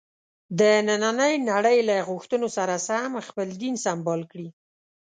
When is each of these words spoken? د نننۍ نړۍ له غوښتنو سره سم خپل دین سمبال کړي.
د 0.59 0.61
نننۍ 0.87 1.33
نړۍ 1.51 1.77
له 1.89 1.95
غوښتنو 2.09 2.47
سره 2.57 2.75
سم 2.87 3.11
خپل 3.27 3.47
دین 3.61 3.75
سمبال 3.85 4.21
کړي. 4.31 4.49